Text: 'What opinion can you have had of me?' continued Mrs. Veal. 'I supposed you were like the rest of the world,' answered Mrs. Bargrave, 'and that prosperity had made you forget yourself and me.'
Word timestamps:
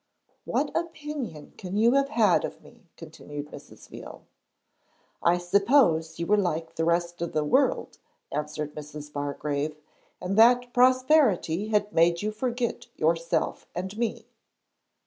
'What 0.45 0.75
opinion 0.75 1.53
can 1.59 1.77
you 1.77 1.91
have 1.93 2.09
had 2.09 2.43
of 2.43 2.63
me?' 2.63 2.89
continued 2.97 3.49
Mrs. 3.51 3.87
Veal. 3.87 4.23
'I 5.21 5.37
supposed 5.37 6.17
you 6.17 6.25
were 6.25 6.37
like 6.39 6.73
the 6.73 6.85
rest 6.85 7.21
of 7.21 7.33
the 7.33 7.43
world,' 7.43 7.99
answered 8.31 8.73
Mrs. 8.73 9.13
Bargrave, 9.13 9.77
'and 10.19 10.39
that 10.39 10.73
prosperity 10.73 11.67
had 11.67 11.93
made 11.93 12.23
you 12.23 12.31
forget 12.31 12.87
yourself 12.97 13.67
and 13.75 13.95
me.' 13.95 14.25